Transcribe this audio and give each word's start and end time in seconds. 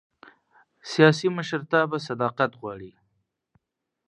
سیاسي 0.91 1.27
مشرتابه 1.37 1.97
صداقت 2.07 2.51
غواړي 2.59 2.91